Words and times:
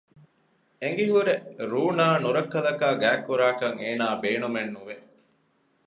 އެނގިހުރެ 0.81 1.33
ރޫނާ 1.71 2.07
ނުރައްކަލަކާ 2.23 2.87
ގާތްކުރާކަށް 3.01 3.77
އޭނާ 3.81 4.05
ބޭނުމެއް 4.21 4.73
ނުވެ 4.75 4.95